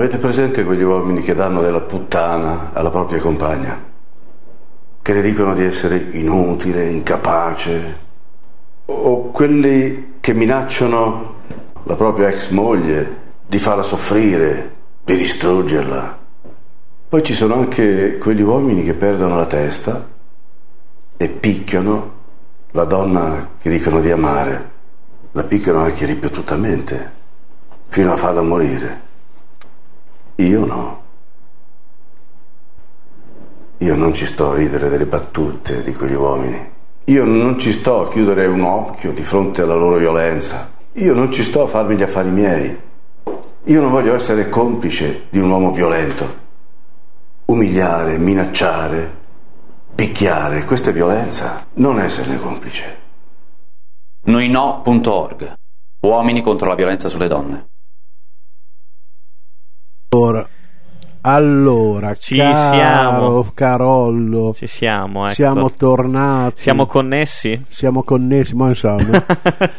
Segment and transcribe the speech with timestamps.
[0.00, 3.78] Avete presente quegli uomini che danno della puttana alla propria compagna?
[5.02, 7.98] Che le dicono di essere inutile, incapace?
[8.86, 11.34] O quelli che minacciano
[11.82, 16.18] la propria ex moglie di farla soffrire, di distruggerla?
[17.06, 20.08] Poi ci sono anche quegli uomini che perdono la testa
[21.14, 22.12] e picchiano
[22.70, 24.70] la donna che dicono di amare.
[25.32, 27.10] La picchiano anche ripetutamente,
[27.88, 29.08] fino a farla morire.
[30.40, 31.02] Io no.
[33.78, 36.70] Io non ci sto a ridere delle battute di quegli uomini.
[37.04, 40.70] Io non ci sto a chiudere un occhio di fronte alla loro violenza.
[40.92, 42.80] Io non ci sto a farmi gli affari miei.
[43.64, 46.48] Io non voglio essere complice di un uomo violento.
[47.46, 49.18] Umiliare, minacciare,
[49.94, 52.98] picchiare, questa è violenza, non esserne complice.
[54.22, 55.54] Noino.org
[56.00, 57.66] Uomini contro la violenza sulle donne.
[60.12, 60.44] Allora,
[61.20, 63.50] allora Ci caro siamo.
[63.54, 65.34] Carollo, Ci siamo, ecco.
[65.34, 66.60] siamo tornati.
[66.62, 67.64] Siamo connessi?
[67.68, 69.24] Siamo connessi, ma insomma.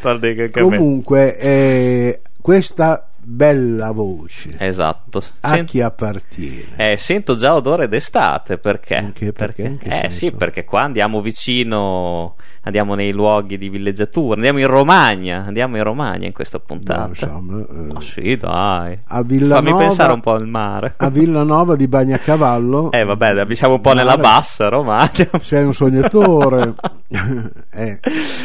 [0.51, 5.21] Comunque, eh, questa bella voce Esatto.
[5.41, 6.65] a Sent- chi appartiene?
[6.93, 8.95] eh, sento già odore d'estate perché?
[8.95, 9.61] Anche perché?
[9.63, 14.67] In che eh sì, perché qua andiamo vicino, andiamo nei luoghi di villeggiatura, andiamo in
[14.67, 17.01] Romagna, andiamo in Romagna in questa puntata.
[17.01, 18.97] No, insomma, eh, Ma sì, dai.
[19.07, 20.93] a Villanova, Fammi pensare un po' al mare.
[20.97, 22.91] a Villanova di Bagnacavallo.
[23.01, 25.09] Eh vabbè, siamo un po' nella bassa Romagna.
[25.41, 26.73] Sei un sognatore.
[27.73, 27.99] Eh,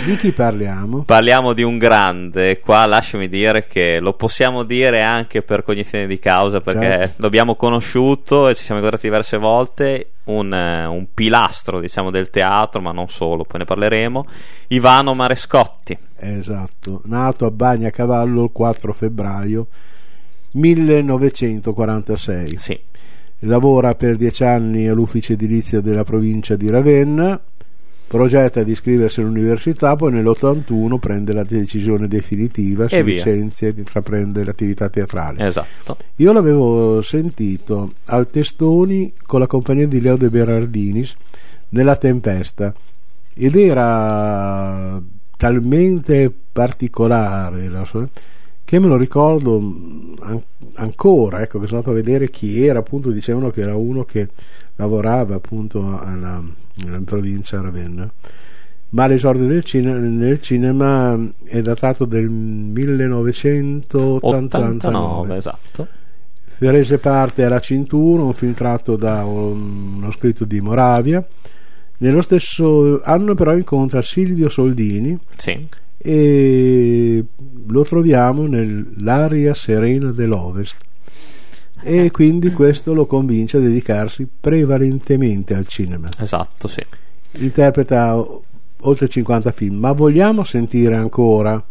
[0.06, 1.03] di chi parliamo?
[1.03, 6.19] Parliamo di un grande, qua lasciami dire che lo possiamo dire anche per cognizione di
[6.19, 7.22] causa perché Certo.
[7.22, 12.93] l'abbiamo conosciuto e ci siamo incontrati diverse volte, un, un pilastro diciamo del teatro, ma
[12.93, 14.26] non solo, poi ne parleremo,
[14.69, 15.97] Ivano Marescotti.
[16.19, 19.66] Esatto, nato a Bagnacavallo il 4 febbraio
[20.53, 22.56] 1946.
[22.59, 22.78] Sì,
[23.41, 27.38] Lavora per dieci anni all'ufficio edilizio della provincia di Ravenna,
[28.09, 34.44] progetta di iscriversi all'università, poi nell'81 prende la decisione definitiva, si E licenzia ed intraprende
[34.44, 35.44] l'attività teatrale.
[35.47, 35.97] esatto.
[36.17, 41.15] Io l'avevo sentito al Testoni con la compagnia di Leo De Berardinis
[41.71, 42.72] nella Tempesta
[43.34, 45.00] ed era
[45.37, 48.09] talmente particolare la sua-
[48.65, 49.56] che me lo ricordo
[50.21, 50.43] an-
[50.75, 54.28] ancora, ecco, che sono andato a vedere chi era, appunto dicevano che era uno che
[54.76, 56.41] lavorava appunto alla,
[56.87, 58.09] in provincia Ravenna.
[58.91, 64.76] Ma l'esordio del cine- nel cinema è datato del 1989.
[64.76, 65.88] 89, esatto.
[66.59, 71.26] Prese parte alla Cintura, un film tratto da un- uno scritto di Moravia.
[71.98, 75.58] Nello stesso anno però incontra Silvio Soldini Sì.
[75.98, 77.25] e
[77.66, 80.76] lo troviamo nell'aria serena dell'Ovest
[81.86, 86.08] e quindi questo lo convince a dedicarsi prevalentemente al cinema.
[86.19, 86.84] Esatto, sì.
[87.34, 88.20] Interpreta
[88.80, 91.62] oltre 50 film, ma vogliamo sentire ancora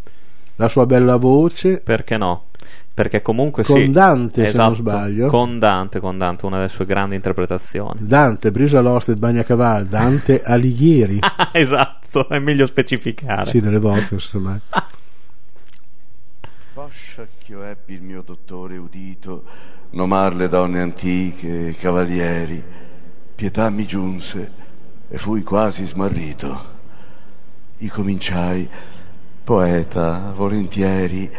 [0.55, 2.45] la sua bella voce Perché no?
[2.93, 3.91] Perché comunque con sì.
[3.91, 5.27] Dante, se non esatto, sbaglio.
[5.27, 7.99] Con Dante, con Dante, una delle sue grandi interpretazioni.
[7.99, 11.19] Dante, Brisa Lost e Bagnacaval, Dante Alighieri.
[11.51, 13.49] esatto, è meglio specificare.
[13.49, 14.57] sì, delle volte, insomma.
[16.73, 19.43] Poscia che ebbi il mio dottore udito
[19.91, 22.63] nomar le donne antiche e cavalieri,
[23.35, 24.51] pietà mi giunse
[25.07, 26.73] e fui quasi smarrito.
[27.77, 28.67] I cominciai,
[29.43, 31.29] poeta, volentieri,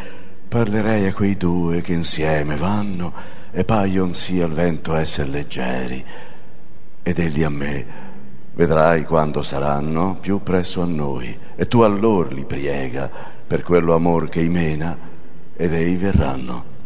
[0.47, 3.13] parlerei a quei due che insieme vanno
[3.51, 6.03] e paion sì al vento esser leggeri.
[7.03, 7.85] Ed egli a me,
[8.53, 13.09] vedrai quando saranno più presso a noi, e tu allor li priega
[13.47, 14.97] per quello amor che imena,
[15.55, 16.76] ed ei verranno.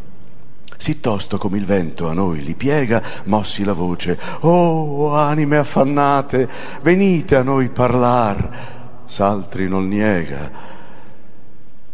[0.81, 6.50] Sì tosto come il vento a noi li piega, mossi la voce, oh anime affannate,
[6.81, 10.50] venite a noi parlar, s'altri non niega.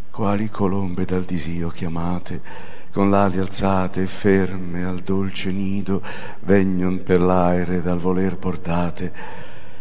[0.09, 2.39] Quali colombe dal disio chiamate,
[2.93, 6.01] con l'ali alzate e ferme al dolce nido,
[6.45, 9.11] vegnon per l'aere dal voler portate,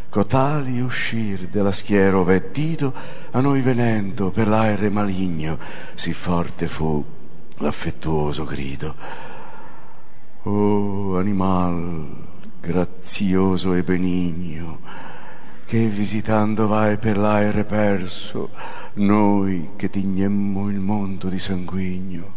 [0.08, 2.93] cotali uscir della schiera ove Tito
[3.31, 5.58] a noi venendo per l'aere maligno
[5.94, 7.16] sì forte fu
[7.58, 8.94] l'affettuoso grido
[10.43, 12.06] oh animal
[12.61, 14.81] grazioso e benigno
[15.64, 18.50] che visitando vai per l'aere perso
[18.94, 22.35] noi che tignemmo il mondo di sanguigno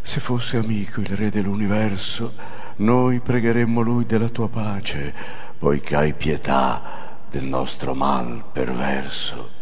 [0.00, 2.32] se fosse amico il re dell'universo
[2.76, 5.12] noi pregheremmo lui della tua pace
[5.58, 9.56] poiché hai pietà del nostro mal perverso.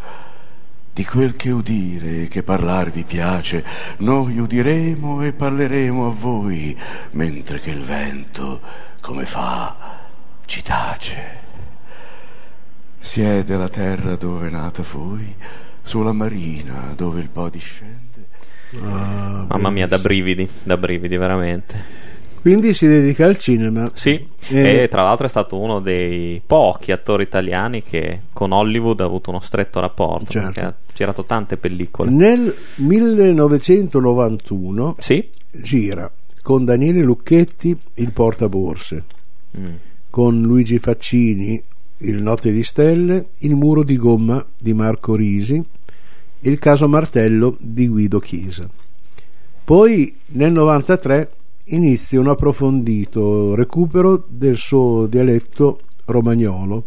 [0.97, 3.63] Di quel che udire e che parlar vi piace,
[3.99, 6.75] noi udiremo e parleremo a voi,
[7.11, 8.63] mentre che il vento,
[9.03, 9.77] come fa,
[10.47, 11.17] ci tace.
[12.99, 15.35] Siede la terra dove è nata voi,
[15.83, 18.29] sulla marina dove il po' discende.
[18.81, 22.06] Ah, Mamma mia, da brividi, da brividi veramente.
[22.47, 23.91] Quindi si dedica al cinema.
[23.93, 24.83] Sì, e...
[24.83, 29.31] e tra l'altro è stato uno dei pochi attori italiani che con Hollywood ha avuto
[29.31, 30.31] uno stretto rapporto.
[30.31, 30.61] Certo.
[30.61, 32.09] Ha girato tante pellicole.
[32.09, 35.29] Nel 1991 sì?
[35.51, 36.09] gira
[36.41, 39.03] con Daniele Lucchetti Il portaborse,
[39.59, 39.75] mm.
[40.09, 41.61] con Luigi Faccini
[41.99, 45.61] Il Notte di Stelle, Il muro di gomma di Marco Risi,
[46.43, 48.71] Il caso Martello di Guido Chiesa.
[49.65, 51.31] Poi nel 93
[51.69, 56.85] inizia un approfondito recupero del suo dialetto romagnolo,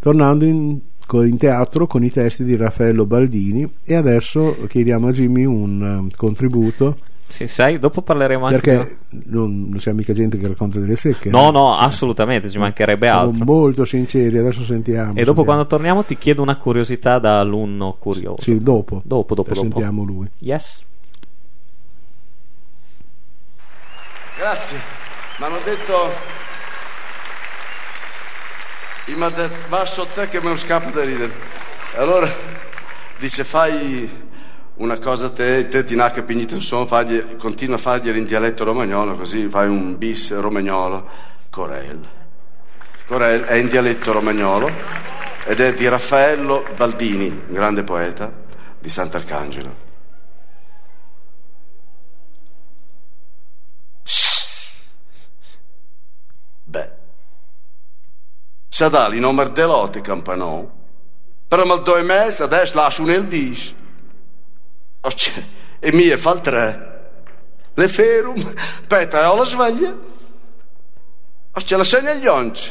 [0.00, 0.78] tornando in,
[1.12, 6.08] in, teatro con i testi di Raffaello Baldini e adesso chiediamo a Jimmy un um,
[6.16, 6.98] contributo.
[7.28, 11.28] Sì, sai, dopo parleremo anche perché non, c'è mica gente che racconta delle secche.
[11.28, 13.44] No, no, cioè, assolutamente, ci mancherebbe siamo altro.
[13.44, 15.10] molto sinceri, adesso sentiamo.
[15.10, 15.44] E dopo sentiamo.
[15.44, 18.40] quando torniamo ti chiedo una curiosità da alunno curioso.
[18.40, 19.02] Sì, dopo.
[19.04, 19.54] Dopo, dopo, dopo.
[19.54, 20.26] Sentiamo lui.
[20.38, 20.86] Yes.
[24.38, 24.80] Grazie.
[25.38, 26.14] Mi hanno detto...
[29.06, 31.32] Mi ha sotto te che lo scappa da ridere.
[31.96, 32.32] Allora
[33.18, 34.26] dice, fai
[34.74, 37.04] una cosa te, te ti nacca pignito insomma,
[37.36, 41.10] continua a fargliela in dialetto romagnolo, così fai un bis romagnolo.
[41.50, 42.08] Corel.
[43.06, 44.70] Corel è in dialetto romagnolo
[45.46, 48.30] ed è di Raffaello Baldini, grande poeta
[48.78, 49.87] di Sant'Arcangelo.
[58.78, 60.64] Se dà il nome dell'otte campanò,
[61.48, 63.74] per mal due mesi adesso lascio nel dis.
[65.80, 67.10] E mi fa il tre.
[67.74, 68.54] Le ferum,
[68.86, 69.92] peta alla sveglia.
[71.54, 72.70] O ce la segna gli onci.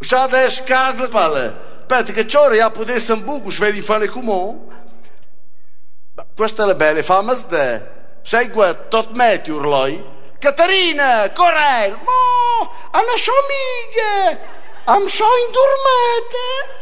[0.00, 1.54] Se adesso carne palle.
[1.86, 4.58] Peta che ciò ya potesse un buco, svedi fare come.
[6.34, 7.90] Questa è la bella fama de.
[8.22, 10.14] Sei guarda, tot metti urloi.
[10.40, 16.74] Caterina, Corel, mo, hanno amiche, am so indurmate.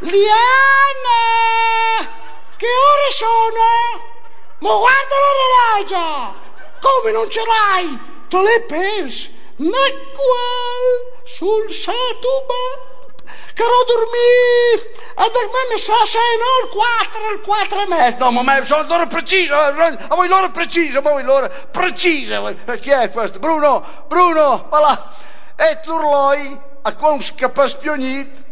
[0.00, 1.22] Liana,
[2.56, 4.12] che ore sono?
[4.58, 6.34] Ma guarda l'orologio,
[6.80, 7.98] come non ce l'hai?
[8.28, 9.32] Te le pensi?
[9.56, 12.92] Ma qual sul satuba?
[13.54, 15.30] Caro dormire, a
[15.70, 18.18] me sa se no il 4, il 4 e mezzo.
[18.18, 22.52] No, ma sono l'ora precisa, a voi l'ora precisa, a voi l'ora precisa.
[22.80, 23.38] Chi è questo?
[23.38, 25.14] Bruno, Bruno, va là.
[25.56, 28.44] E l'urloi, a qua un scapaspionit,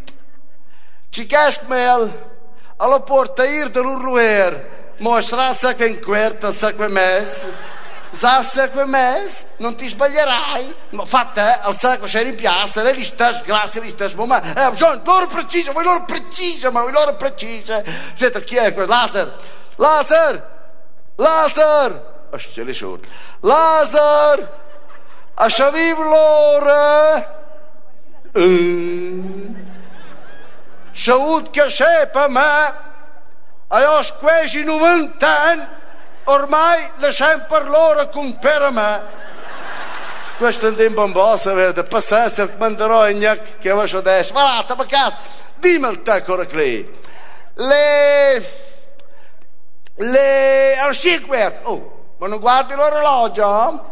[1.10, 2.30] ci cascmel,
[2.76, 7.80] alla porta ir dell'urluer, mostra sa che in quarta, sa che mezzo.
[8.12, 10.74] Sarsa come mes, non ti sbaglierai.
[10.90, 14.66] Ma fatte, eh, al sacco sei in piazza, lei li sta grazie, li sta ma
[14.66, 17.82] eh, bisogno, loro precisa, voi loro precisa, ma voi loro precisa.
[18.12, 18.92] Aspetta, chi è questo?
[18.92, 19.38] Laser,
[19.76, 20.50] Laser,
[21.16, 23.00] Laser, oh, ce li sono.
[23.40, 24.58] Laser,
[25.32, 27.40] a sciaviv loro.
[28.34, 29.54] Uh.
[30.94, 32.40] Salut che sei per me,
[33.68, 35.66] a io quasi 90 anni,
[36.24, 39.00] ormai lasciamo per loro con per me.
[40.38, 44.32] Questo è un un po', sapete, passasse il manderò in gnac che avevo adesso.
[44.32, 45.18] Ma là, ma casa,
[45.56, 47.00] dimmi il tacco qui.
[47.54, 48.70] Le...
[49.96, 50.78] Le...
[50.78, 53.90] Al 5 Oh, ma non guardi l'orologio?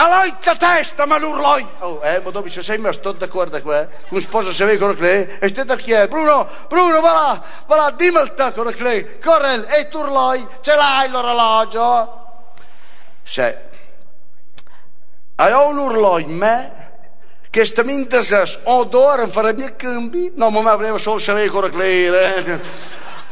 [0.00, 1.66] Allora in testa, ma l'urloi!
[1.80, 3.88] Oh, eh, ma dove sei, ma sto d'accordo qua?
[4.08, 6.06] Con sposa se vedi con le e stai chi è?
[6.06, 10.46] Bruno, Bruno, va là, va là, dimmi il tacco con le corre, e tu urloi,
[10.60, 12.52] ce l'hai l'orologio?
[13.24, 13.58] Se,
[15.34, 16.90] hai un urloi in me,
[17.50, 20.32] che sta minta se odore farebbe cambi?
[20.36, 22.60] No, ma mi avrei solo se vedi con le, eh?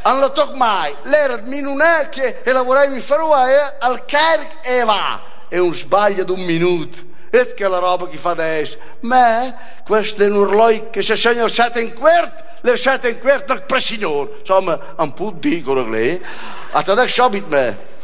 [0.03, 5.57] Non lo tocco mai, l'era minunè che lavoravi in Faroe al carico e va è
[5.57, 6.97] un sbaglio di un minuto.
[7.29, 8.77] Vedi che la roba che fa adesso.
[9.01, 13.19] Ma questo è un orloi che se segna il sette in quarto, le sette in
[13.19, 14.37] quarto del presignore.
[14.39, 16.21] Insomma, un po' dicono lei.
[16.71, 17.95] A te adesso abit me.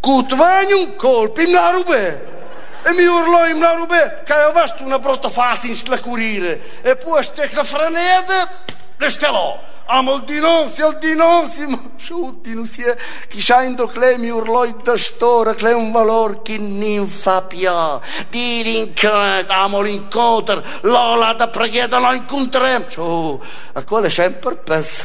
[0.00, 2.30] Cutvani un colpo, in una rube.
[2.82, 6.82] E mi urlò in una rube che avevo visto una brutta faccia in slacurire.
[6.82, 8.48] E poi stecca franede,
[9.02, 9.60] le stelò.
[9.86, 12.84] Amo il dinonzi, il dinonzi, ma su dinonzi,
[13.28, 17.68] chi scendo che mi urlò da storia, che è un valore che non fa più.
[18.30, 22.88] Di l'incontro, amo l'incontro, l'ola da preghiera lo incontreremo.
[22.88, 23.42] Ciao,
[23.72, 25.04] a quale sempre pensa.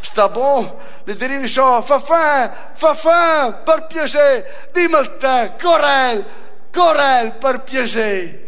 [0.00, 6.24] Sta buon, le dirini so, fa fa, fa fa, per piacere, dimmi il te, Corel,
[6.72, 8.46] Corel, per piacere.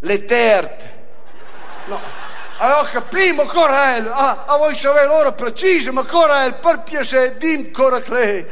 [0.00, 0.95] Le terte.
[1.86, 2.00] No.
[2.58, 8.00] Allora capiamo, Corel, ah, a voi sapere l'ora precisa, ma Corel, per piacere, dim cosa
[8.00, 8.48] che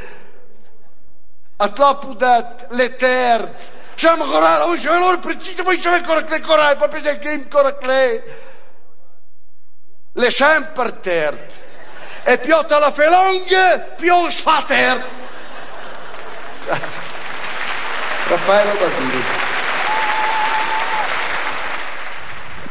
[1.57, 3.73] A troppo dat, le terte.
[3.95, 7.47] Siamo Corel, a voi sapere l'ora precisa, voi sapere cosa che Corel, per piacere, dim
[7.47, 8.23] che
[10.13, 11.63] Le sempre terte.
[12.23, 15.23] E più te la felonghe, più sfa terte.
[16.65, 17.03] Grazie.
[18.27, 19.44] Raffaello Baldini.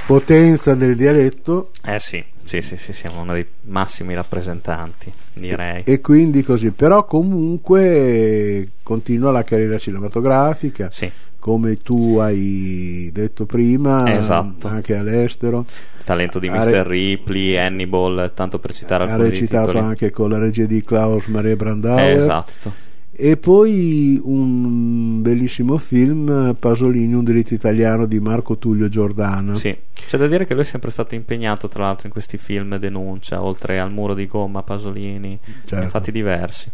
[0.07, 1.71] Potenza del dialetto.
[1.85, 5.83] Eh sì, sì, sì, sì, siamo uno dei massimi rappresentanti, direi.
[5.85, 10.89] E, e quindi così, però comunque continua la carriera cinematografica.
[10.93, 11.11] Sì.
[11.39, 14.67] Come tu hai detto prima, esatto.
[14.67, 15.67] anche all'estero.
[15.99, 16.57] Il talento di Mr.
[16.57, 19.85] Re- Ripley, Hannibal, tanto per citare alcuni Ha recitato titoli.
[19.85, 22.19] anche con la regia di Klaus Maria Brandauer.
[22.19, 22.73] Esatto.
[23.17, 29.55] E poi un bellissimo film, Pasolini, un diritto italiano di Marco Tullio Giordano.
[29.57, 32.77] Sì, c'è da dire che lui è sempre stato impegnato, tra l'altro, in questi film
[32.77, 35.77] denuncia, oltre al muro di gomma, Pasolini, Certo.
[35.77, 36.69] ne ha fatti diversi.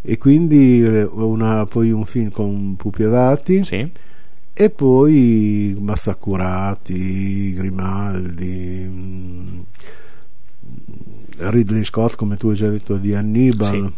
[0.00, 3.86] E quindi eh, una- poi un film con Pupi Avati Sì,
[4.54, 9.58] e poi Massacurati, Grimaldi, mm,
[11.38, 13.68] Ridley Scott, come tu hai già detto, di Hannibal.
[13.68, 13.92] Sì.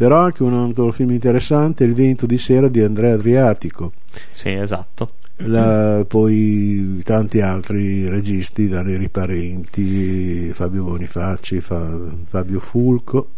[0.00, 3.92] Però anche un altro film interessante, Il vento di sera di Andrea Adriatico.
[4.32, 5.10] sì, esatto.
[5.44, 13.32] La- poi tanti altri registi, Danieli Parenti, Fabio Bonifaci, Fa- Fabio Fulco,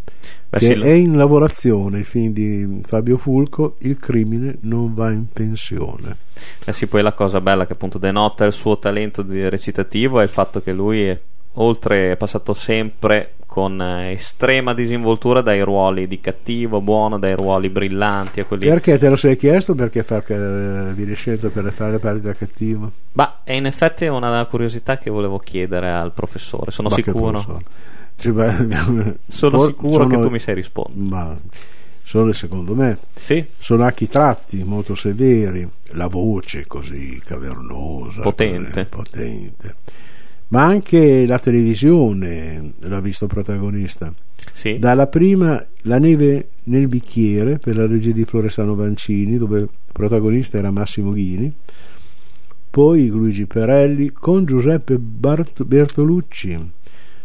[0.49, 5.11] Beh, che sì, è in lavorazione il film di Fabio Fulco, Il crimine non va
[5.11, 6.17] in pensione.
[6.65, 10.29] Eh sì, poi la cosa bella che appunto denota il suo talento recitativo è il
[10.29, 11.21] fatto che lui è,
[11.55, 17.69] oltre è passato sempre con eh, estrema disinvoltura dai ruoli di cattivo, buono, dai ruoli
[17.69, 19.75] brillanti a quelli Perché te lo sei chiesto?
[19.75, 22.91] Perché far, eh, viene scelto per fare le parti da cattivo?
[23.13, 26.71] Ma è in effetti una curiosità che volevo chiedere al professore.
[26.71, 27.65] Sono Ma che sicuro, professore.
[29.29, 31.09] Sono for- sicuro che sono- tu mi sai rispondere.
[31.11, 31.37] Ma
[32.05, 38.89] sono secondo me Sì, sono anche i tratti molto severi, la voce così cavernosa, Potente.
[38.89, 39.75] così, potente.
[40.53, 44.13] Ma anche la televisione l'ha visto protagonista.
[44.53, 44.79] sì.
[44.79, 50.59] Dalla prima La neve nel bicchiere per la regia di Florestano Vancini, dove il protagonista
[50.59, 51.53] era Massimo Ghini,
[52.71, 56.71] poi Luigi Perelli con Giuseppe Bart- Bertolucci,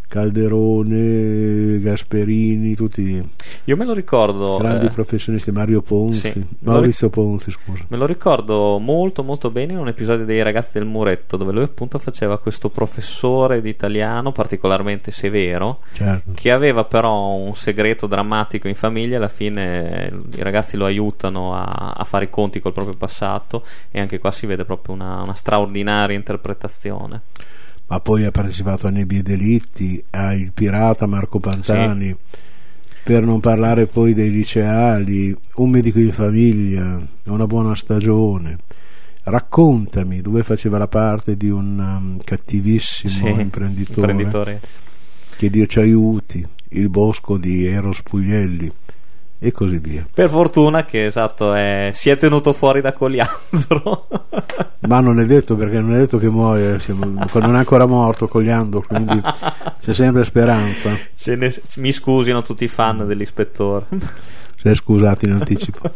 [0.07, 3.23] Calderone, Gasperini, tutti
[3.65, 4.57] Io me lo ricordo.
[4.57, 6.45] grandi eh, professionisti, Mario Ponzi, sì.
[6.59, 7.83] Maurizio Ponzi, scusa.
[7.89, 11.63] Me lo ricordo molto molto bene in un episodio dei ragazzi del muretto dove lui
[11.63, 16.31] appunto faceva questo professore di italiano particolarmente severo Certo.
[16.33, 21.93] che aveva però un segreto drammatico in famiglia alla fine i ragazzi lo aiutano a,
[21.97, 25.35] a fare i conti col proprio passato e anche qua si vede proprio una, una
[25.35, 27.21] straordinaria interpretazione.
[27.89, 32.13] Ma poi ha partecipato a Nebbie Delitti, a Il Pirata Marco Pantani,
[33.03, 38.57] per non parlare poi dei liceali, Un medico in famiglia, Una buona stagione.
[39.23, 44.61] Raccontami, dove faceva la parte di un um, cattivissimo Sì, imprenditore, imprenditore.
[45.37, 48.71] che Dio ci aiuti, Il bosco di Eros Puglielli
[49.39, 50.05] e così via.
[50.11, 54.07] Per fortuna che esatto è, si è tenuto fuori da Coliandro.
[54.87, 58.81] Ma non è detto perché non è detto che muoia, non è ancora morto Cogliando,
[58.81, 59.21] quindi
[59.79, 60.97] c'è sempre speranza.
[61.25, 63.85] Ne- mi scusino tutti i fan dell'ispettore.
[64.55, 65.91] se scusate in anticipo.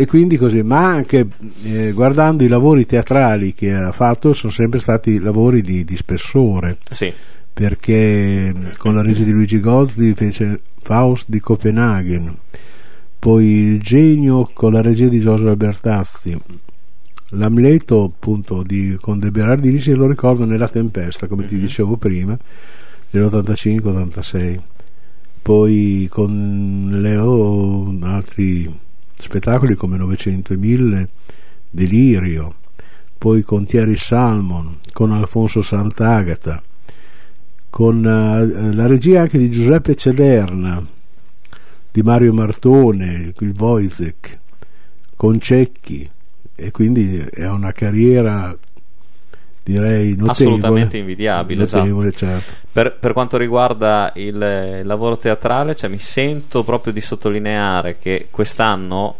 [0.00, 1.26] E quindi così, ma anche
[1.64, 6.78] eh, guardando i lavori teatrali che ha fatto, sono sempre stati lavori di, di spessore,
[6.88, 7.12] Sì,
[7.58, 12.32] perché con la regia di Luigi Gozzi fece Faust di Copenaghen,
[13.18, 16.40] poi Il genio con la regia di Giorgio Albertazzi,
[17.30, 22.38] L'Amleto appunto di, con De Berardini, se lo ricordo nella tempesta, come ti dicevo prima,
[23.10, 24.60] dell'85-86.
[25.42, 28.72] poi con Leo altri
[29.16, 31.08] spettacoli come 900 e 1000,
[31.70, 32.54] Delirio,
[33.18, 36.62] poi con Thierry Salmon, con Alfonso Sant'Agata,
[37.70, 40.84] con uh, la regia anche di Giuseppe Cederna,
[41.90, 44.38] di Mario Martone, il Wojciech,
[45.16, 46.08] con Cecchi
[46.54, 48.56] e quindi è una carriera
[49.62, 52.24] direi notevole, assolutamente invidiabile notevole, esatto.
[52.24, 52.52] certo.
[52.72, 59.16] per, per, quanto riguarda il, lavoro teatrale cioè, mi sento proprio di sottolineare che quest'anno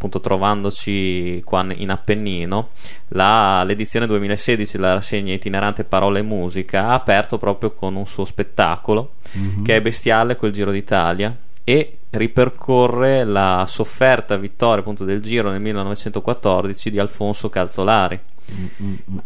[0.00, 2.70] appunto trovandoci qua in Appennino
[3.08, 8.24] la, l'edizione 2016 la rassegna itinerante Parole e Musica ha aperto proprio con un suo
[8.24, 9.62] spettacolo mm-hmm.
[9.62, 15.60] che è bestiale quel Giro d'Italia e ripercorre la sofferta vittoria appunto del Giro nel
[15.60, 18.18] 1914 di Alfonso Calzolari
[18.50, 19.18] mm-hmm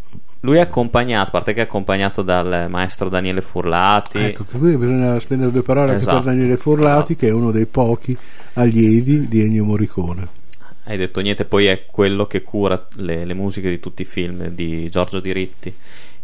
[0.44, 4.18] lui è accompagnato, a parte che è accompagnato dal maestro Daniele Furlati.
[4.18, 6.10] Ecco, qui bisogna spendere due parole esatto.
[6.10, 7.14] anche per Daniele Furlati, esatto.
[7.14, 8.14] che è uno dei pochi
[8.52, 10.42] allievi di Ennio Morricone.
[10.84, 14.48] Hai detto niente, poi è quello che cura le, le musiche di tutti i film
[14.48, 15.74] di Giorgio Diritti.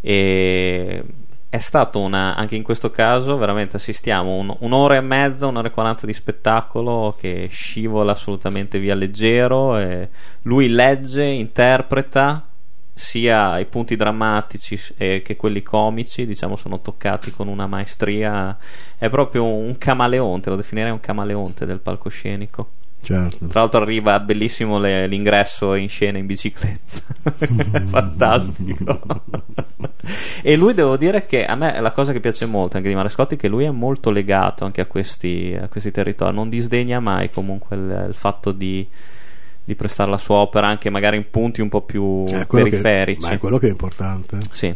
[0.01, 1.05] E
[1.49, 5.73] è stato una, anche in questo caso veramente assistiamo un, un'ora e mezza, un'ora e
[5.73, 10.09] quaranta di spettacolo che scivola assolutamente via leggero.
[10.43, 12.47] lui legge, interpreta
[12.95, 18.57] sia i punti drammatici eh, che quelli comici, diciamo, sono toccati con una maestria.
[18.99, 22.79] È proprio un camaleonte, lo definirei un camaleonte del palcoscenico.
[23.03, 23.47] Certo.
[23.47, 27.01] Tra l'altro arriva bellissimo le, l'ingresso in scena in bicicletta,
[27.89, 29.01] fantastico.
[30.43, 33.35] e lui devo dire che a me la cosa che piace molto anche di Marescotti
[33.35, 37.31] è che lui è molto legato anche a questi, a questi territori, non disdegna mai
[37.31, 38.87] comunque il, il fatto di
[39.63, 43.21] di prestare la sua opera anche magari in punti un po' più periferici.
[43.21, 44.39] Che, ma è quello che è importante.
[44.51, 44.75] Sì.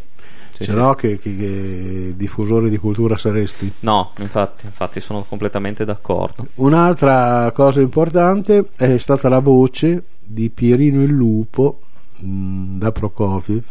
[0.55, 0.95] Sì Se sì, no.
[0.95, 3.73] Che, che, che, diffusore di cultura saresti?
[3.81, 6.47] No, infatti, infatti sono completamente d'accordo.
[6.55, 11.81] Un'altra cosa importante è stata la voce di Pierino il Lupo
[12.19, 13.65] mh, mm, da Prokofiev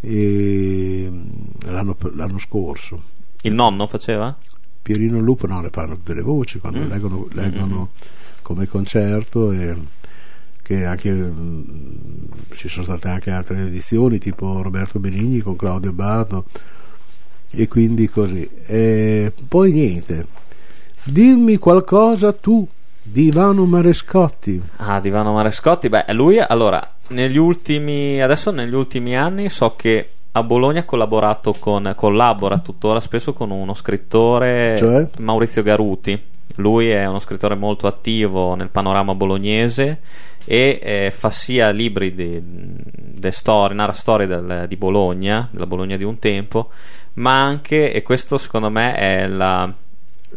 [0.00, 1.10] e,
[1.64, 3.00] l'anno, l'anno, scorso.
[3.42, 4.36] Il nonno faceva?
[4.82, 6.88] Pierino il Lupo, no, le fanno tutte le voci quando mm.
[6.90, 8.42] leggono, leggono mm-hmm.
[8.42, 9.74] come concerto e
[10.60, 12.21] che anche mh, mm,
[12.54, 16.44] ci sono state anche altre edizioni tipo Roberto Benigni con Claudio Bato
[17.52, 18.48] e quindi così.
[18.66, 20.26] E poi niente.
[21.02, 22.66] Dimmi qualcosa tu
[23.02, 24.60] di Ivano Marescotti.
[24.76, 25.88] Ah di Ivano Marescotti?
[25.88, 31.52] Beh lui allora negli ultimi adesso negli ultimi anni so che a Bologna ha collaborato
[31.58, 35.06] con collabora tuttora spesso con uno scrittore cioè?
[35.18, 36.30] Maurizio Garuti.
[36.56, 40.00] Lui è uno scrittore molto attivo nel panorama bolognese
[40.44, 46.04] e eh, fa sia libri di, storie, narra storie del, di Bologna, della Bologna di
[46.04, 46.70] un tempo,
[47.14, 49.72] ma anche, e questo secondo me è la,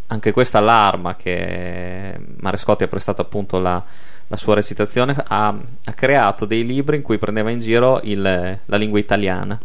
[0.08, 3.84] anche questa l'arma che Marescotti ha prestato appunto la,
[4.28, 8.78] la sua recitazione, ha, ha, creato dei libri in cui prendeva in giro il, la
[8.78, 9.60] lingua italiana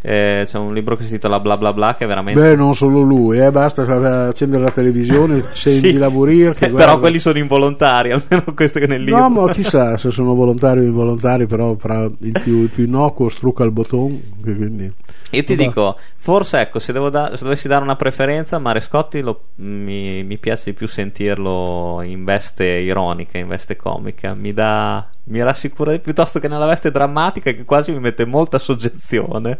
[0.00, 3.00] eh, c'è un libro che si intitola Bla Bla Bla che veramente beh non solo
[3.00, 3.82] lui eh, basta
[4.28, 9.02] accendere la televisione senti sì, lavorire eh, però quelli sono involontari almeno questo che nel
[9.02, 9.18] libro.
[9.18, 13.28] no ma chissà se sono volontari o involontari però fra il più, il più innocuo
[13.28, 14.92] strucca il bottone quindi
[15.30, 15.68] io ti Vabbè.
[15.68, 20.70] dico forse ecco se, da, se, dovessi dare una preferenza Marescotti lo, mi, mi piace
[20.70, 26.48] di più sentirlo in veste ironica in veste comica mi dà mi rassicura piuttosto che
[26.48, 29.58] nella veste drammatica che quasi mi mette molta soggezione.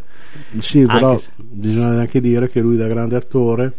[0.58, 1.30] Sì, però se...
[1.36, 3.72] bisogna anche dire che lui da grande attore,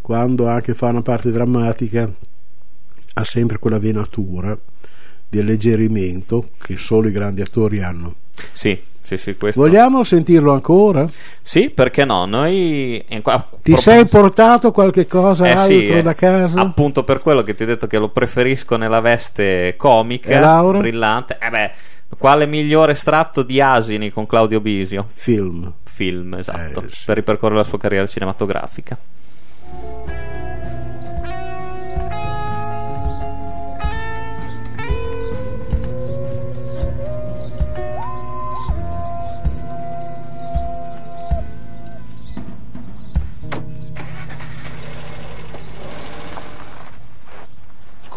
[0.00, 2.10] quando anche fa una parte drammatica,
[3.14, 4.58] ha sempre quella venatura
[5.28, 8.14] di alleggerimento che solo i grandi attori hanno.
[8.52, 9.62] Sì, sì, sì, questo...
[9.62, 11.06] Vogliamo sentirlo ancora?
[11.40, 12.26] Sì, perché no?
[12.26, 13.76] Noi Ti proprio...
[13.78, 16.60] sei portato qualche cosa eh, altro sì, da casa?
[16.60, 21.38] Appunto per quello che ti ho detto che lo preferisco nella veste comica, brillante.
[21.40, 21.70] Eh beh,
[22.18, 25.06] quale migliore estratto di Asini con Claudio Bisio?
[25.08, 25.72] Film.
[25.84, 27.04] Film, esatto, eh, sì.
[27.06, 28.96] per ripercorrere la sua carriera cinematografica.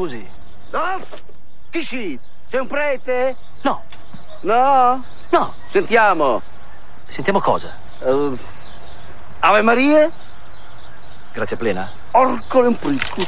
[0.01, 0.27] Scusi.
[0.71, 0.99] No?
[1.69, 2.19] Chi si?
[2.47, 3.35] Sei un prete?
[3.61, 3.83] No.
[4.41, 5.03] No?
[5.29, 5.53] No.
[5.69, 6.41] Sentiamo.
[7.07, 7.71] Sentiamo cosa?
[7.99, 8.35] Uh,
[9.41, 10.09] Ave Maria?
[11.33, 11.87] Grazia plena?
[12.11, 13.21] Orco un pricco.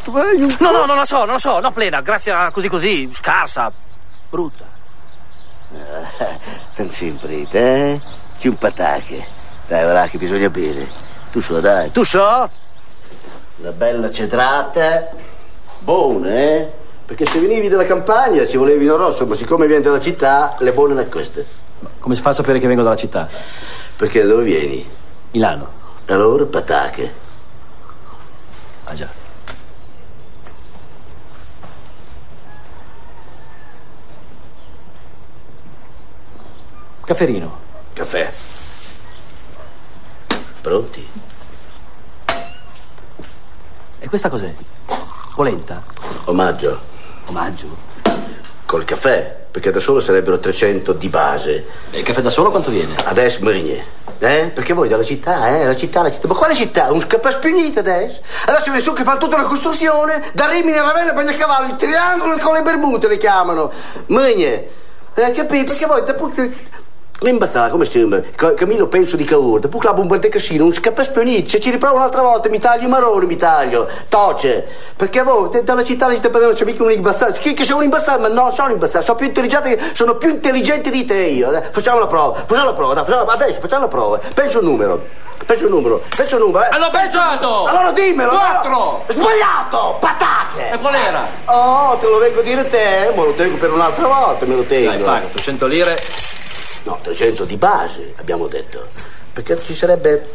[0.59, 1.59] No, no, non la so, non la so.
[1.59, 2.01] No, plena.
[2.01, 3.07] Grazia così così.
[3.13, 3.71] Scarsa.
[4.29, 4.65] Brutta.
[6.75, 8.01] Uh, sei un prete, eh?
[8.39, 9.23] C'è un patacche.
[9.67, 10.88] Dai, ora che bisogna bere.
[11.31, 11.91] Tu so, dai.
[11.91, 12.49] Tu so?
[13.57, 15.22] Una bella cedrata.
[15.84, 16.72] Buona, eh?
[17.06, 20.72] Perché se venivi dalla campagna ci volevi vino rosso, ma siccome vieni dalla città, le
[20.72, 21.46] buone da queste.
[22.00, 23.28] Come si fa a sapere che vengo dalla città?
[23.98, 24.89] Perché da dove vieni?
[25.32, 25.67] Milano.
[26.08, 27.13] Allora, patache.
[28.86, 29.10] Ah già.
[37.04, 37.60] Cafferino.
[37.91, 38.32] Caffè.
[40.62, 41.08] Pronti?
[44.00, 44.54] E questa cos'è?
[45.34, 45.82] Polenta?
[46.26, 46.80] Omaggio.
[47.26, 47.65] Omaggio?
[48.65, 51.65] Col caffè, perché da solo sarebbero 300 di base.
[51.89, 52.93] E il caffè da solo quanto viene?
[53.04, 54.02] Adesso Mrigne.
[54.19, 54.52] Eh?
[54.54, 55.65] Perché voi dalla città, eh?
[55.65, 56.28] La città, la città.
[56.28, 56.91] Ma quale città?
[56.91, 58.22] Un capaspegnito adesso?
[58.46, 62.38] Adesso viene su che fanno tutta la costruzione, da Rimini a Ravenna, Bagnacavallo, il triangolo
[62.38, 63.72] con le Bermude le chiamano.
[64.06, 64.69] Mrigne.
[65.15, 65.74] Eh, capito?
[65.74, 66.04] Perché voi
[67.23, 68.21] dopo L'imbazzata, come sembra?
[68.55, 71.95] Camillo penso di Cavour, dopo che la bomba del casino, un scappaspionito, se ci riprovo
[71.95, 74.67] un'altra volta mi taglio i maroni, mi taglio, toce.
[74.95, 77.39] Perché voi, dalla città alla città non c'è mica un imbazzato.
[77.39, 78.19] Chi che sono un imbazzato?
[78.19, 81.51] Ma no, sono imbazzato, sono più intelligente, sono più intelligente di te io.
[81.51, 84.19] Dai, Facciamo la prova, facciamo la prova, dai, facciamo, adesso facciamo la prova.
[84.36, 85.21] Penso un numero.
[85.45, 86.65] Penso un numero, penso un numero.
[86.69, 86.77] Eh.
[86.77, 87.65] L'ho pensato!
[87.65, 88.29] Allora dimmelo!
[88.29, 89.03] Quattro!
[89.07, 89.97] Sbagliato!
[89.99, 90.71] Patacche!
[90.71, 91.27] E qual era?
[91.45, 94.63] Oh, te lo vengo a dire te, ma lo tengo per un'altra volta, me lo
[94.63, 94.89] tengo.
[94.91, 95.97] Dai, paga, 100 lire.
[96.84, 98.88] No, 300 di base, abbiamo detto.
[99.32, 100.30] Perché ci sarebbe...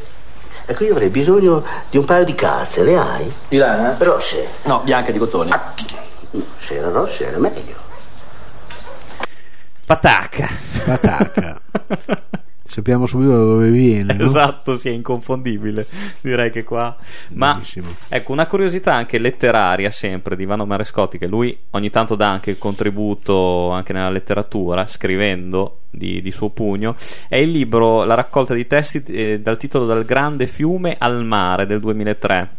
[0.67, 3.33] Ecco, io avrei bisogno di un paio di calze, le hai?
[3.49, 4.05] Di là, eh?
[4.05, 4.47] Rosse.
[4.65, 5.51] No, bianche di cotone.
[5.51, 7.77] No, se era rosse era meglio.
[9.87, 10.49] Patacca.
[10.85, 11.61] Patacca.
[12.70, 14.12] Sappiamo subito da dove viene.
[14.12, 14.24] no?
[14.24, 15.87] Esatto, sì, è inconfondibile.
[16.20, 16.94] Direi che qua.
[17.31, 17.88] Ma Benissimo.
[18.11, 22.50] ecco, una curiosità anche letteraria sempre di Ivano Marescotti, che lui ogni tanto dà anche
[22.50, 26.94] il contributo anche nella letteratura, scrivendo di, di suo pugno,
[27.26, 31.64] è il libro La raccolta di testi eh, dal titolo Dal grande fiume al mare
[31.64, 32.58] del 2003.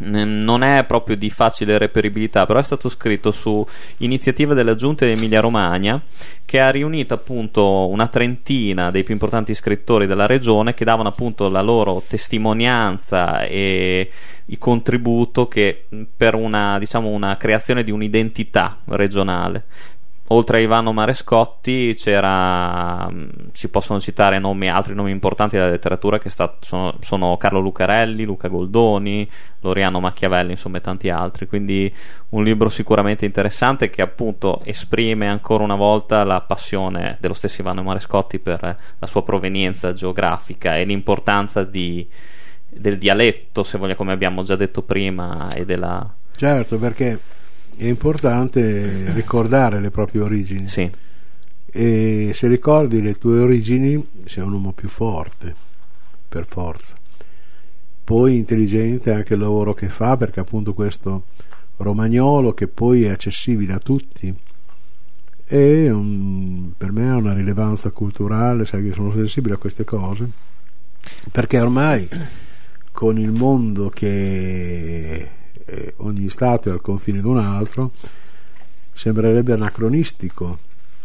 [0.00, 3.66] Non è proprio di facile reperibilità, però è stato scritto su
[3.98, 6.00] iniziativa della giunta di Emilia Romagna
[6.44, 11.48] che ha riunito appunto una trentina dei più importanti scrittori della regione che davano appunto
[11.48, 14.10] la loro testimonianza e
[14.46, 19.64] il contributo che per una, diciamo, una creazione di un'identità regionale.
[20.30, 26.18] Oltre a Ivano Marescotti c'era, mh, si possono citare nomi, altri nomi importanti della letteratura
[26.18, 29.26] che sta- sono, sono Carlo Lucarelli, Luca Goldoni,
[29.60, 31.46] Loriano Machiavelli, insomma e tanti altri.
[31.46, 31.90] Quindi
[32.30, 37.82] un libro sicuramente interessante che appunto esprime ancora una volta la passione dello stesso Ivano
[37.82, 38.60] Marescotti per
[38.98, 42.06] la sua provenienza geografica e l'importanza di-
[42.68, 46.06] del dialetto, se vogliamo, come abbiamo già detto prima, e della...
[46.36, 47.18] Certo, perché
[47.78, 50.68] è importante ricordare le proprie origini.
[50.68, 50.90] Sì,
[51.70, 55.54] E se ricordi le tue origini, sei un uomo più forte,
[56.28, 56.94] per forza.
[58.04, 61.24] Poi intelligente anche il lavoro che fa, perché appunto questo
[61.76, 64.34] romagnolo che poi è accessibile a tutti
[65.44, 70.28] è un- per me ha una rilevanza culturale, sai che sono sensibile a queste cose,
[71.30, 72.08] perché ormai
[72.92, 75.28] con il mondo che
[75.68, 77.92] eh, ogni stato è al confine di un altro,
[78.92, 80.58] sembrerebbe anacronistico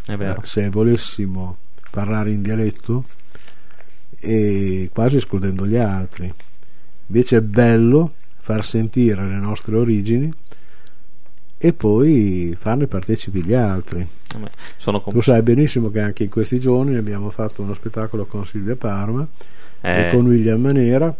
[0.06, 1.58] eh, se volessimo
[1.90, 3.04] parlare in dialetto
[4.18, 6.32] e quasi escludendo gli altri.
[7.06, 10.32] Invece è bello far sentire le nostre origini
[11.56, 14.06] e poi farne partecipi gli altri.
[15.00, 18.76] Com- Tu sai benissimo che anche in questi giorni abbiamo fatto uno spettacolo con Silvia
[18.76, 19.26] Parma
[19.80, 21.14] eh, e con William Manera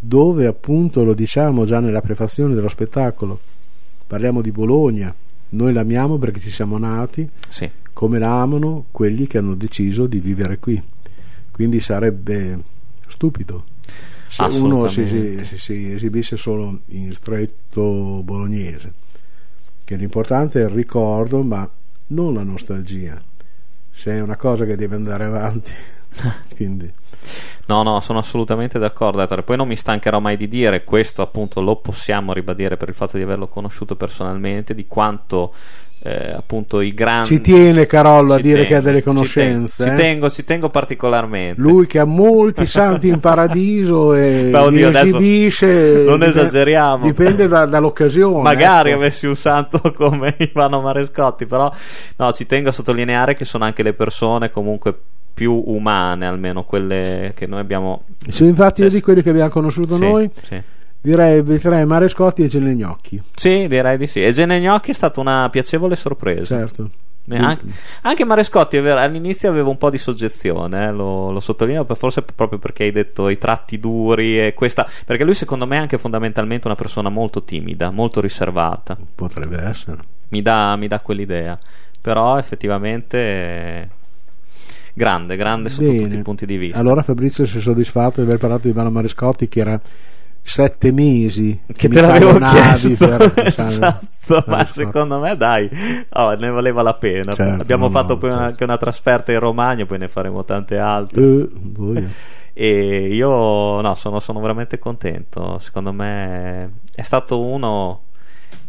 [0.00, 3.38] dove appunto lo diciamo già nella prefazione dello spettacolo
[4.06, 5.14] parliamo di Bologna
[5.50, 7.68] noi l'amiamo perché ci siamo nati sì.
[7.92, 10.80] come la amano quelli che hanno deciso di vivere qui.
[11.50, 12.58] Quindi sarebbe
[13.08, 13.64] stupido.
[14.28, 18.92] Se uno si, si- si esibisse solo in stretto bolognese
[19.82, 21.68] che l'importante è il ricordo ma
[22.08, 23.20] non la nostalgia.
[23.90, 25.72] Se è una cosa che deve andare avanti
[26.54, 26.90] quindi
[27.66, 29.24] No, no, sono assolutamente d'accordo.
[29.44, 33.16] Poi non mi stancherò mai di dire, questo appunto lo possiamo ribadire per il fatto
[33.16, 35.52] di averlo conosciuto personalmente, di quanto
[36.02, 37.26] eh, appunto i grandi...
[37.28, 39.94] ci tiene Carollo a dire che ha tengo, delle ci tengo, conoscenze Ci eh?
[39.94, 41.60] tengo, ci tengo particolarmente.
[41.60, 45.66] lui che ha molti santi in paradiso e Beh, oddio, esibisce
[46.06, 47.04] non dipende- esageriamo.
[47.04, 48.98] dipende da- dall'occasione Magari ecco.
[48.98, 51.70] avessi un santo come Ivano Marescotti, però
[52.16, 54.98] no, ci tengo a sottolineare che sono anche le persone comunque
[55.32, 58.04] più umane, almeno quelle che noi abbiamo.
[58.28, 60.60] Se infatti io di quelli che abbiamo conosciuto Sì, noi sì.
[61.00, 64.22] direi direi Marescotti e Gelegnocchi Sì, direi di sì.
[64.24, 66.44] E Gene Gnocchi è stata una piacevole sorpresa.
[66.44, 66.90] certo
[67.28, 67.64] Eh, Anche,
[68.02, 72.82] anche Marescotti all'inizio avevo un po' di soggezione, eh, lo, lo sottolineo, forse proprio perché
[72.84, 76.74] hai detto i tratti duri e questa, perché lui secondo me è anche fondamentalmente una
[76.76, 79.98] persona molto timida, molto riservata, Potrebbe essere.
[80.30, 81.56] mi dà, mi dà quell'idea,
[82.00, 83.88] però effettivamente
[84.94, 86.02] grande, grande sotto Bene.
[86.02, 86.78] tutti i punti di vista.
[86.78, 89.80] Allora Fabrizio si è soddisfatto di aver parlato di Ivano Marescotti che era
[90.42, 95.68] sette mesi che mi te l'avevo chiesto per esatto a ma secondo me dai
[96.10, 98.44] oh, ne valeva la pena Certo, abbiamo no, fatto no, poi certo.
[98.44, 102.08] anche una trasferta in Romagna poi ne faremo tante altre boia.
[102.52, 108.02] e io no sono, sono veramente contento secondo me è stato uno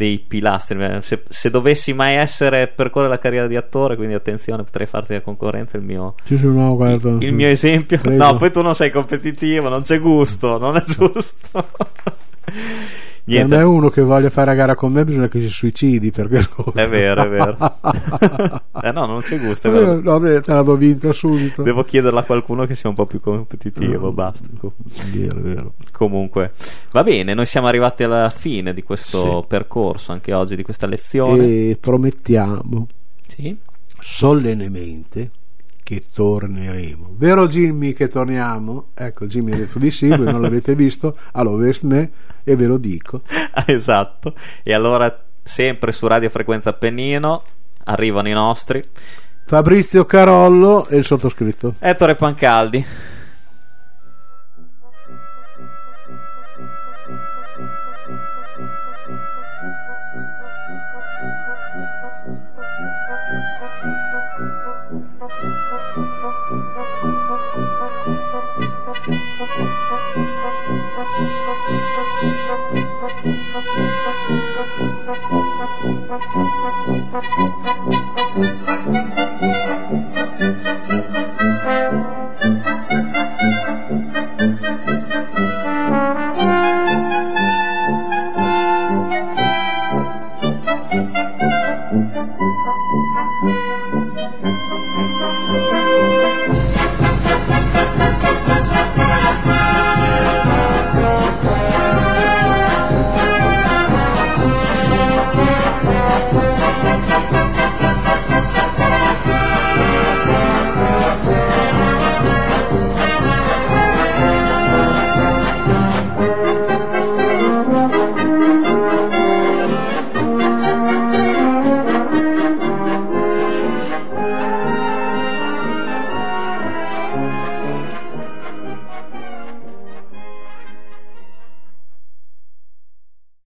[0.02, 0.98] dei pilastri.
[1.02, 5.22] Se, se dovessi mai essere percorrere la carriera di attore quindi attenzione potrei farti la
[5.22, 8.00] concorrenza il mio Ci sono, guarda, il mio esempio.
[8.00, 8.24] Prego.
[8.24, 11.68] no poi tu non sei competitivo non c'è gusto non è giusto
[13.38, 16.12] Per niente me uno che voglia fare a gara con me bisogna che si suicidi
[16.12, 16.40] perché
[16.74, 17.58] È vero, è vero.
[18.84, 20.02] eh no, non c'è gusto, è Eh, vero.
[20.02, 21.62] no, te l'avevo vinto subito.
[21.64, 24.16] Devo chiederla a qualcuno che sia un po' più competitivo, Mm.
[24.16, 24.48] basta.
[25.14, 25.74] Vero, vero.
[25.92, 26.52] Comunque,
[26.92, 29.48] va bene, noi siamo arrivati alla fine di questo Sì.
[29.48, 31.46] percorso, anche oggi, di questa lezione.
[31.46, 32.88] E promettiamo
[33.28, 33.56] Sì.
[34.00, 35.32] solennemente
[35.84, 37.16] che torneremo.
[37.18, 38.90] Vero Jimmy che torniamo?
[38.94, 42.12] Ecco, Jimmy ha detto di sì, voi non l'avete visto, all'Ovest me
[42.44, 43.22] e ve lo dico.
[43.66, 44.34] Esatto.
[44.64, 47.44] E allora, sempre su Radio Frequenza Appennino,
[47.86, 48.84] arrivano i nostri.
[49.46, 51.76] Fabrizio Carollo e il sottoscritto.
[51.80, 52.86] Ettore Pancaldi.
[76.12, 76.36] Thank
[78.96, 79.01] you.